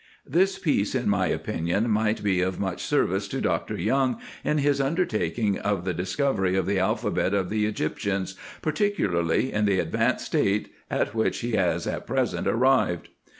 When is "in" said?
0.95-1.07, 4.43-4.57, 9.53-9.65